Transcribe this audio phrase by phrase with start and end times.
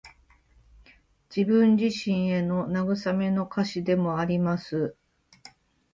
[1.29, 4.95] 自分自身への慰めの歌詞でもあります。